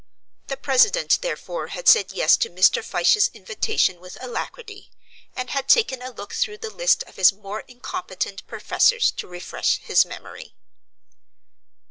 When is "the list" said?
6.57-7.03